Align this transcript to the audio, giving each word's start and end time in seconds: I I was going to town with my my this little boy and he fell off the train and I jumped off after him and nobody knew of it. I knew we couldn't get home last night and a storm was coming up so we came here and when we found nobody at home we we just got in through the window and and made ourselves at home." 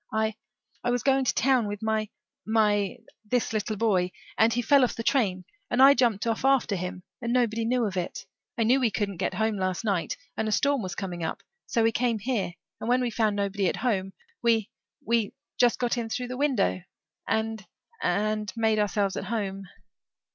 I 0.11 0.33
I 0.83 0.89
was 0.89 1.03
going 1.03 1.25
to 1.25 1.33
town 1.35 1.67
with 1.67 1.83
my 1.83 2.09
my 2.43 2.97
this 3.23 3.53
little 3.53 3.75
boy 3.75 4.11
and 4.35 4.51
he 4.51 4.63
fell 4.63 4.83
off 4.83 4.95
the 4.95 5.03
train 5.03 5.45
and 5.69 5.79
I 5.79 5.93
jumped 5.93 6.25
off 6.25 6.43
after 6.43 6.75
him 6.75 7.03
and 7.21 7.31
nobody 7.31 7.65
knew 7.65 7.85
of 7.85 7.95
it. 7.95 8.25
I 8.57 8.63
knew 8.63 8.79
we 8.79 8.89
couldn't 8.89 9.17
get 9.17 9.35
home 9.35 9.57
last 9.59 9.83
night 9.83 10.17
and 10.35 10.47
a 10.47 10.51
storm 10.51 10.81
was 10.81 10.95
coming 10.95 11.23
up 11.23 11.43
so 11.67 11.83
we 11.83 11.91
came 11.91 12.17
here 12.17 12.53
and 12.79 12.89
when 12.89 13.01
we 13.01 13.11
found 13.11 13.35
nobody 13.35 13.67
at 13.67 13.75
home 13.75 14.13
we 14.41 14.71
we 15.05 15.35
just 15.59 15.77
got 15.77 15.99
in 15.99 16.09
through 16.09 16.29
the 16.29 16.35
window 16.35 16.81
and 17.27 17.63
and 18.01 18.51
made 18.57 18.79
ourselves 18.79 19.15
at 19.15 19.25
home." 19.25 19.67